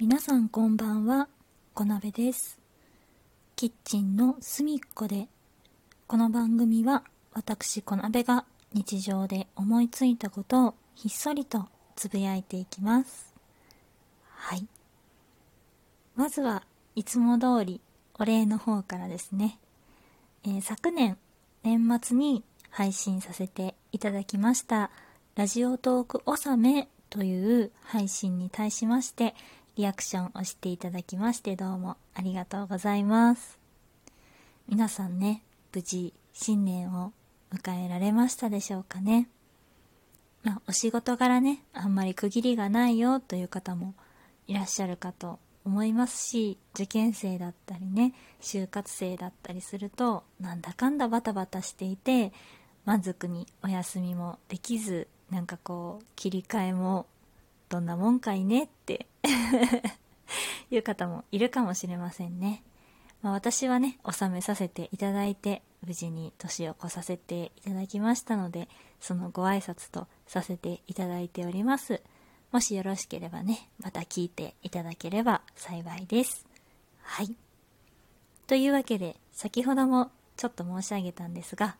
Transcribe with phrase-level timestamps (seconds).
[0.00, 1.28] 皆さんこんばんは、
[1.74, 2.58] 小鍋です。
[3.54, 5.28] キッチンの隅っこで、
[6.06, 7.04] この番組は
[7.34, 13.34] 私小鍋が日常で思いついたことをひっそりとつぶやいていきます。
[14.36, 14.66] はい。
[16.16, 16.62] まずは
[16.96, 17.82] いつも通り
[18.18, 19.58] お礼の方からですね。
[20.44, 21.18] えー昨年
[21.62, 24.90] 年末に配信させていただきました
[25.34, 29.34] ラジオトーク納めという配信に対しまして
[29.76, 33.58] リアクションをしていただきましてどうもありがとうございます。
[34.68, 35.42] 皆さんね
[35.74, 37.12] 無事新年を
[37.52, 39.28] 迎えられましたでしょうかね。
[40.42, 43.94] まあお仕事柄ねあんまり区切りがないよという方も
[44.46, 52.32] いらっしゃるかと思いますし受験生だったりね就活生だったりするとなんだかんだバタバタしていて
[52.84, 57.06] 満足にお休みもできずなんかこう切り替えも
[57.70, 59.06] どんなもんかいねって。
[60.70, 62.62] いう方もいるかもしれませんね、
[63.22, 68.68] まあ、私はね納めさせていただいて無事に年を越させていただきましたので
[69.00, 72.02] そのご挨拶とさせていただいております。
[72.52, 76.46] もしよろしければねまた聞いていただければ幸いです。
[77.02, 77.34] はい。
[78.46, 81.76] というわけで先ほどもちょっと申し上げたんですが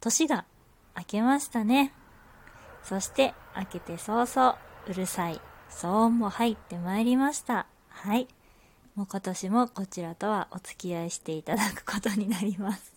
[0.00, 0.44] 年が
[0.96, 1.92] 明けましたね。
[2.84, 5.40] そして明けて早々うるさい。
[5.70, 7.66] 騒音も入ってまいりました。
[7.88, 8.26] はい。
[8.96, 12.92] もう今年もこちらとはお付き合いしていただくことになります。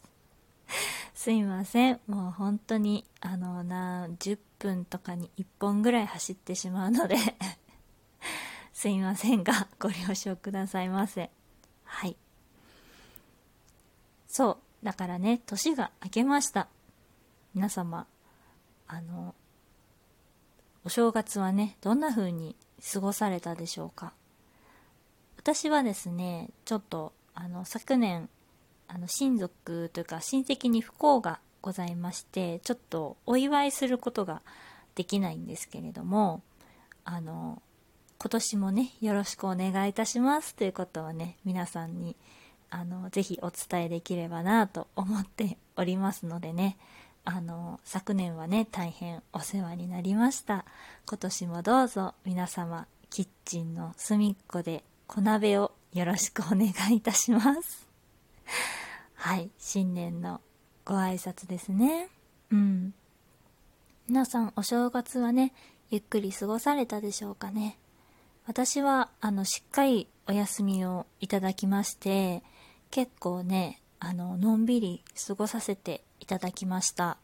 [1.14, 2.00] すいません。
[2.08, 7.18] もう本当にあのな10分とかに1本ぐらい走ってしまうので。
[8.74, 11.30] すいませんがご了承くださいませ。
[11.84, 12.18] はい。
[14.28, 14.86] そう。
[14.86, 16.68] だからね年が明けました。
[17.54, 18.08] 皆様
[18.88, 19.36] あの
[20.86, 22.56] お正月はねどんな風に
[22.94, 24.14] 過ごされたでしょうか？
[25.38, 28.30] 私はですねちょっとあの昨年
[28.88, 34.42] あの親族というか親戚に不幸がございましてちょっとお祝いすることが
[34.94, 36.42] できないんですけれども
[37.04, 37.62] あの
[38.20, 42.16] 今年もねよろしくお願いいたしますということをね皆さんに
[42.70, 46.78] あのぜひお伝えできればなと思っておりますのでね
[47.26, 50.64] あの昨年はね大変お世話になりました。
[51.08, 57.88] 今年もどうぞ皆様キッチンの隅っこで小鍋をよろしくお願いいたします。
[59.16, 60.40] はい新年の
[60.86, 62.10] ご挨拶ですね。
[62.52, 62.94] うん。
[64.08, 65.52] 皆さんお正月はね
[65.90, 67.80] ゆっくり過ごされたでしょうかね。
[68.46, 72.44] 私はあのしっかりお休みをいただきまして
[72.92, 77.18] 結構ねあののんびり過ごさせていただきました。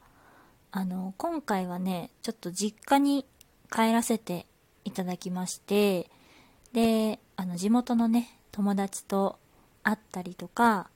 [0.71, 3.25] あの今回はねちょっと実家に
[3.69, 4.45] 帰らせて
[4.85, 6.09] いただきまして
[6.71, 9.37] であの地元のね友達と
[9.83, 10.89] 会ったりとか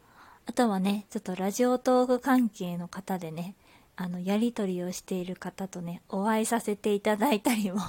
[0.46, 3.56] あとはねちょっとラジオトーク関係の方でね
[3.98, 7.82] あのやり取りをしている方とねお会いさせていただいたりも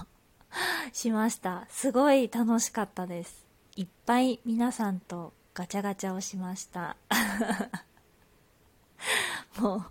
[0.93, 1.67] しました。
[1.69, 3.47] すごい楽しかったです。
[3.77, 6.97] いっぱい皆さんとガチャガチャをしました。
[9.59, 9.85] もう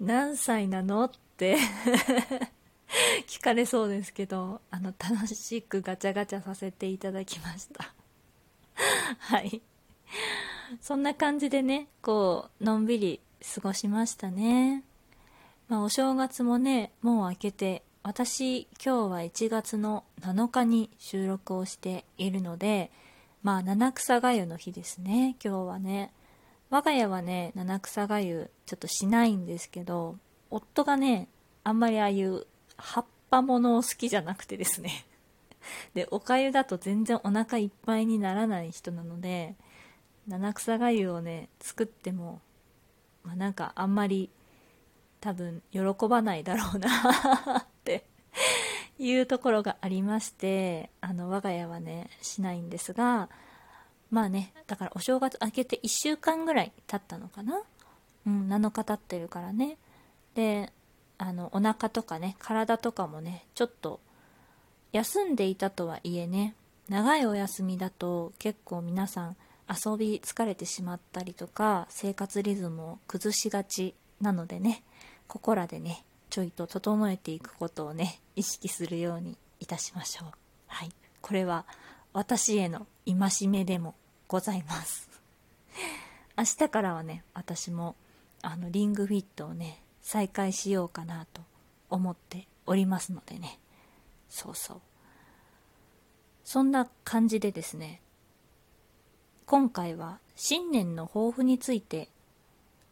[0.00, 1.04] 何歳なの？
[1.04, 1.56] って
[3.26, 7.94] 聞かれそうですけどあの楽しくガチャガチャさせていただきました。
[9.18, 9.62] はい。
[10.80, 13.20] そんな感じでねこうのんびり
[13.54, 14.84] 過ごしましたね。
[15.68, 22.90] まあお正月もねもう明けて私今日は1月の7日に収録をしているので
[23.42, 26.12] まあ七草がゆの日ですね今日はね。
[26.72, 30.16] 我が家はね七草がゆちょっとしないんですけど
[30.50, 31.28] 夫がね
[31.64, 32.46] あんまりああいう
[32.78, 35.04] 葉っぱものを好きじゃなくてですね。
[35.92, 39.54] でおかゆだと全然お腹いっぱいにならない人なので
[40.26, 42.40] 七草がゆをね作っても、
[43.22, 44.30] まあ、なんかあんまり
[45.20, 48.06] 多分喜ばないだろうな って
[48.98, 53.28] いうところがありましてあの我が家はねしないんですが
[54.12, 57.62] まあねだからお正月明けて1週間ぐらい経ったのかな？
[58.26, 59.78] うん7日経ってるからね。
[60.34, 60.72] で
[61.18, 64.00] あのお腹とかね体とかもねちょっと
[64.92, 66.54] 休んでいたとはいえね
[66.88, 69.36] 長いお休みだと結構皆さん
[69.68, 74.82] 遊び疲れてしまったりとか生活リズムを崩しがちなのでね
[75.26, 80.28] ここらでねちょいと整えていくことをね意識するようにいたしましょう。
[80.66, 80.90] はい。
[81.20, 81.64] これは
[82.12, 83.94] 私への戒めでも
[84.32, 85.10] ございます。
[86.38, 87.96] 明日からはね私も
[88.40, 91.42] あのリングフィットをね再開しようかなと
[91.90, 93.60] 思っておりますのでね。
[94.30, 94.80] そうそう。
[96.44, 98.00] そんな感じでですね
[99.44, 102.08] 今回は新年の抱負について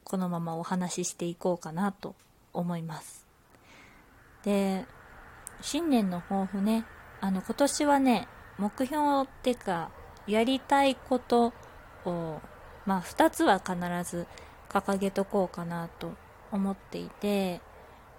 [0.04, 2.14] このままお話ししていこうかなと
[2.52, 3.26] 思います。
[4.44, 4.84] で
[5.62, 6.84] 新年の抱負ね
[7.22, 8.28] あの今年はね
[8.58, 9.90] 目標っていうか
[10.30, 11.52] やりたいこと
[12.04, 12.40] を
[12.86, 13.76] まあ2つは必
[14.08, 14.26] ず
[14.68, 16.12] 掲げとこうかなと
[16.52, 17.60] 思っていて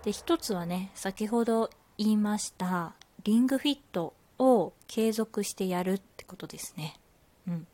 [0.03, 2.93] で1つはね先ほど言いました
[3.23, 6.95] リングフィットを継続してやるってことですね。
[7.47, 7.67] うん。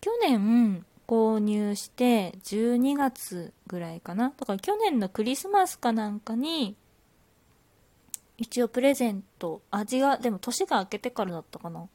[0.00, 4.32] 去年購入して12月ぐらいかな。
[4.36, 6.76] だから去年のクリスマスかなんかに
[8.36, 11.88] 一応プレゼント味がでも年が明けてからだったかな。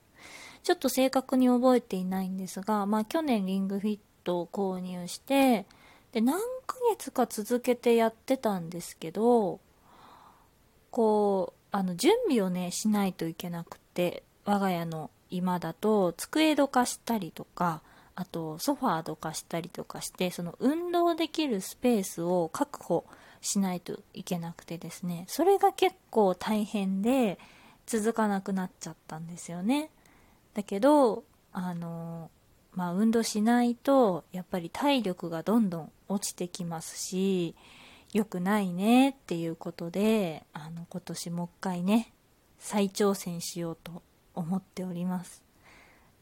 [0.68, 5.66] ちょっと正確に覚えていないんですがまあ去年リングフィットを購入して
[6.12, 9.62] で何ヶ月か続けてやってたんですけど
[10.92, 17.82] こうあの準備をねしないといけなくて我が家の今だと机どかしたりとか
[18.16, 23.06] あとソファーどかしたりとかしてその運動できるスペースを確保
[23.40, 27.40] しないといけなくてですねそれが結構大変で
[27.86, 29.92] 続かなくなっちゃったんですよね。
[30.58, 31.24] だけど
[31.54, 32.32] あの
[32.74, 37.54] まあ運動しないとやっぱり体力がどんどん落ちてきますし
[38.12, 42.12] 良くないねっていうことであの今年もう一回ね
[42.58, 44.02] 再挑戦しようと
[44.34, 45.44] 思っております。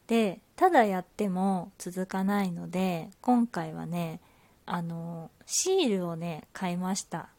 [0.06, 4.20] でただやっても続かないので今回はね
[4.66, 7.30] あのシールをね買いました。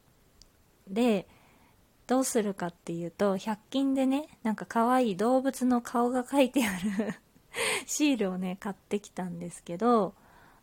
[0.88, 1.28] で
[2.08, 7.14] どうするかっていうと100均でねなんか可愛い動物の顔が描いてある
[7.86, 10.14] シールをね買ってきたんですけど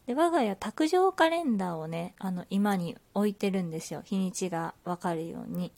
[0.06, 4.02] で我が家卓上カレンダーをねあの今に置いてるんですよ。
[4.04, 5.72] 日にちがわかるように。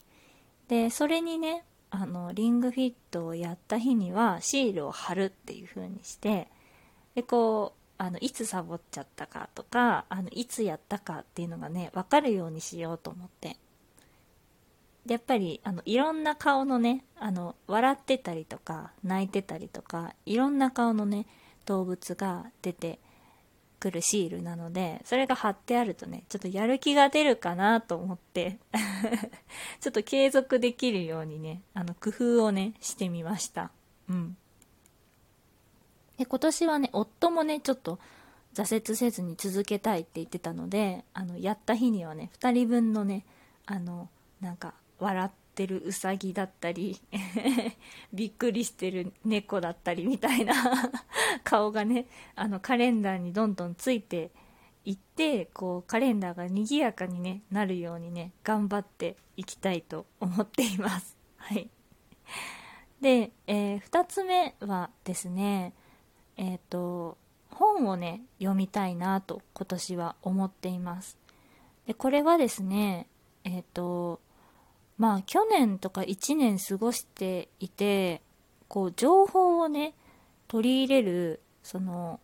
[0.67, 6.49] でそれにねあのリングフィットをやった日にはシールを貼るっていう風にして
[7.15, 13.57] でこうあのいつサボっちゃったかとかあのいつやったかっていうのがね分かるようにしようと思って。
[15.07, 21.25] やっぱりあのいろんな顔のねあの笑ってたりとか泣いてたりとかいろんな顔のね
[21.65, 22.99] 動物が出て
[23.79, 28.57] くるシールなのでそれが貼ってあるとねちょっとやる気が出るかなと思って
[29.79, 33.71] ちょっと継続できるようにねあの工夫をねしてみました。
[34.09, 34.37] うん。
[36.17, 37.99] で今年はね夫もねちょっと
[38.55, 43.23] 挫折せずに続けたいって言ってたのであのやった日にはね2人分のね
[43.67, 44.09] あの
[44.41, 46.99] なんか笑ってるうさぎだったり
[48.13, 50.53] びっくりしてる猫だったりみたいな
[51.43, 54.31] 顔がねあのカレンダーにどんどんついて
[54.85, 61.17] いってこうカレンダーが賑やかに、ね、なるようにね頑張っていきたいと思っています。
[61.37, 61.69] はい
[63.01, 65.73] で、えー、2つ目はですね
[66.35, 67.17] えっ、ー、と
[67.51, 71.17] 本をね読みたいなと今年は思っています
[71.85, 73.07] でこれはですね
[73.43, 74.19] えっ、ー、と
[74.97, 78.21] まあ去年とか1年過ごしていて
[78.67, 79.93] こう情報をね
[80.47, 82.19] 取り入れるその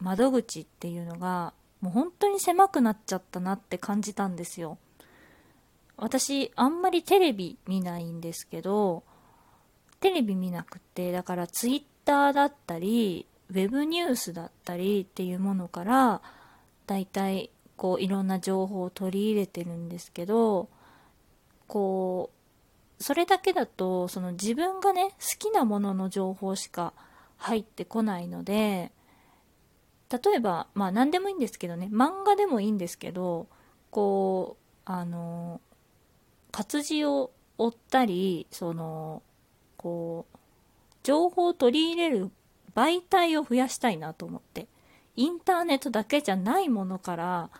[0.00, 4.78] 窓口っていうのがもう本当に狭くなっちゃったなって感じたんですよ。
[5.96, 9.02] 私あんまりテレビ見ないんですけど
[10.00, 16.22] テレビ見なくてだからツイッターだったり、ウェブニュースだったりっていうものから、
[16.86, 20.68] だいたいこういろんな情報を取り入れてるんですけど、
[21.66, 22.30] こ
[22.98, 26.92] う、それだけだと、その自分がね、好きなものの情報しか
[27.36, 28.92] 入ってこないので、
[30.10, 33.48] 例えば、まあ何でもいいんですけどね、漫画でもいいんですけど、
[33.90, 35.60] こう、あの、
[36.52, 39.22] 活字を追ったり、その、
[39.76, 40.36] こう、
[41.06, 42.30] 情報を取り入れる
[42.74, 44.66] 媒体を増やしたいなと思って
[45.14, 47.50] インターネットだけじゃないものから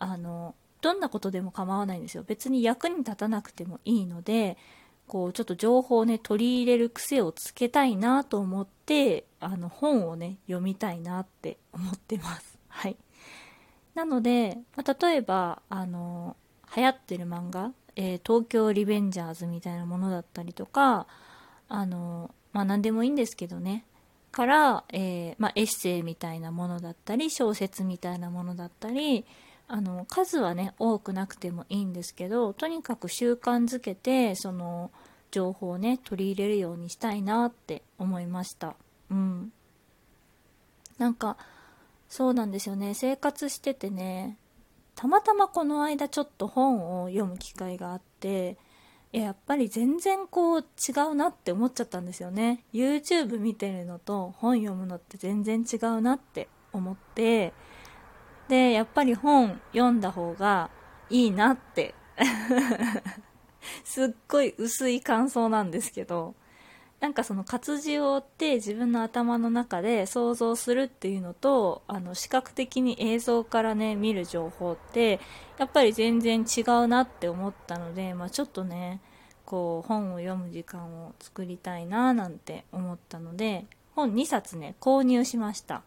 [0.00, 2.24] あのどんなことでも構わないんですよ。
[2.26, 4.56] 別に役に立たなくてもいいので
[5.06, 12.58] こうちょっと情報をね取り入れる癖をつけたいなと思ってあの本をね読みたいなって思ってます。
[12.68, 12.96] はい。
[13.94, 16.36] なので、まあ、例えばあの
[16.76, 21.06] 流行ってる漫画、えー、東京リベンジャーズみたいなものだったりとか
[21.68, 23.84] あのまあ何でもいいんですけどね。
[24.30, 29.24] から、えー、まあ、エッセイみたいなものだったり小説みたいなものだったり
[29.68, 34.90] あの数はね多くなくてもいいんですけどとにかく習慣づけてその
[35.30, 38.74] 情報をね取り入れるようにしたいなって思いました。
[39.10, 39.52] うん。
[40.96, 41.36] なんか
[42.08, 42.94] そうなんですよね。
[42.94, 44.38] 生活しててね
[44.94, 48.56] たまたまこの間ちょっと本を読む機会があって
[49.12, 52.64] いややっぱり全然こう違うなって思っちゃったんですよね。
[52.72, 57.52] YouTube 見てるのと本読むのって全然違うなって思って
[58.48, 60.70] でやっぱり本読んだ方が
[61.10, 61.94] いいなって。
[63.84, 66.34] すっごい薄い感想なんですけど。
[67.00, 75.20] なんかその活字を追って自分の頭の中で想像するっていうのとあの視覚的に映像からね見る情報って
[75.58, 79.00] やっぱり全然違うなって思ったので、まあ、ちょっとね
[79.44, 85.82] こう本を読む時間を作りたいななんて思ったので本2冊ね購入しました。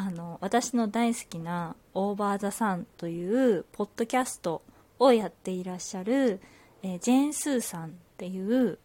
[0.00, 4.62] あの私の大好きな「オーバー・ザ・サン」というポッドキャスト
[5.00, 6.40] をやっていらっしゃる、
[6.84, 8.78] えー、ジェーン・スーさんっていう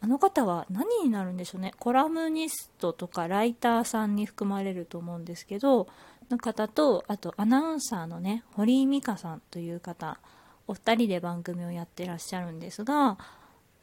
[0.00, 1.72] あの方は何になるんでしょうね。
[1.78, 5.86] コラムニストとかライターさんに含まれると思うんですけど
[6.30, 10.18] の方とあとアナウンサーのね堀井美香さんという方
[10.66, 13.18] お二人で番組をやってらっしゃるんですが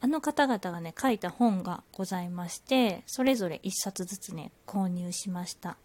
[0.02, 5.78] あの方々がね書いた本がございましてそれぞれ1冊ずつね購入しました。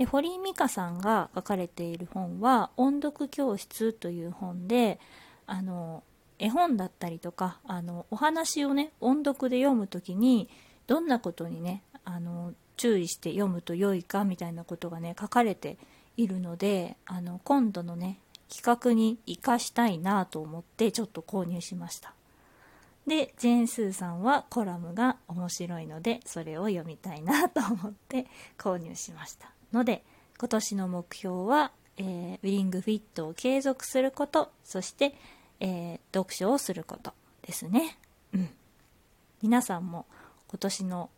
[0.00, 4.98] で堀井美香さんが書かれている本は「音読教室」という本で
[5.44, 6.02] あの
[6.38, 10.48] 絵本だったりとかあのお話をね音読で読む時に
[10.86, 15.76] どんなことにねあの注意して読むと良いかみたいなことがね書かれて
[16.16, 22.14] いるのであの今度のね企画に生かしたいなと思ってちょっと購入しました。
[23.06, 28.26] でジェーン・スーさんはコラムが面白いのでそれを読みたいなと思って
[28.56, 29.59] 購入しました。
[29.72, 30.04] ので
[30.38, 35.14] 今年の目標は、えー、ウィリングフィットを継続することそして
[35.62, 37.12] えー、読書をすること
[37.42, 37.98] ですね。
[38.32, 38.48] うん。
[39.42, 40.06] 皆さんも
[40.48, 41.10] 今年の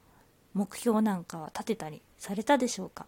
[0.52, 3.06] 目標なんかは立てたりされたでしょうか？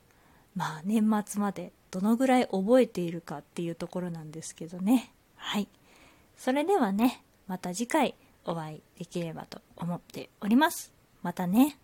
[0.54, 5.12] まあ年末までどのぐらい覚えているかっていうところなんですけどね。
[5.34, 5.66] はい。
[6.36, 10.92] それではね、また次回お会いできればと思っております。
[11.24, 11.78] またね。